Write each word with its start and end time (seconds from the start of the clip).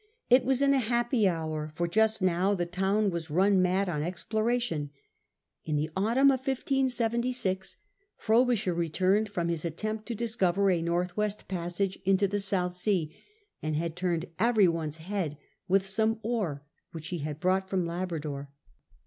It 0.31 0.43
was 0.43 0.63
in 0.63 0.73
a 0.73 0.79
happy 0.79 1.27
hour, 1.27 1.71
for 1.75 1.87
just 1.87 2.23
now 2.23 2.55
the 2.55 2.65
town 2.65 3.11
was 3.11 3.29
run 3.29 3.61
mad 3.61 3.87
on 3.87 4.01
exploration. 4.01 4.89
In 5.63 5.75
the 5.75 5.91
autumn 5.95 6.31
of 6.31 6.39
1676 6.39 7.77
Frobisher 8.17 8.73
returned 8.73 9.29
from 9.29 9.47
his 9.47 9.63
attempt 9.63 10.07
to 10.07 10.15
discover 10.15 10.71
a 10.71 10.81
north 10.81 11.15
west 11.15 11.47
passage 11.47 11.99
into 12.03 12.27
the 12.27 12.39
South 12.39 12.73
Sea, 12.73 13.15
and 13.61 13.75
had 13.75 13.95
turned 13.95 14.25
every 14.39 14.67
one's 14.67 14.97
head 14.97 15.37
with 15.67 15.85
some 15.85 16.19
ore 16.23 16.63
which 16.93 17.09
he 17.09 17.19
had 17.19 17.39
brought 17.39 17.69
from 17.69 17.85
Labrador. 17.85 18.49